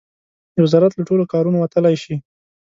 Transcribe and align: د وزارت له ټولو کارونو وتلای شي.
د 0.53 0.55
وزارت 0.65 0.91
له 0.95 1.03
ټولو 1.09 1.23
کارونو 1.33 1.57
وتلای 1.59 1.95
شي. 2.03 2.15